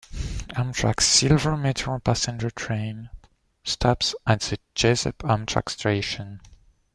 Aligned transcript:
Amtrak's 0.55 1.05
"Silver 1.05 1.55
Meteor" 1.55 1.99
passenger 1.99 2.49
train 2.49 3.11
stops 3.63 4.15
at 4.25 4.39
the 4.41 4.57
Jesup 4.73 5.17
Amtrak 5.19 5.69
Station. 5.69 6.41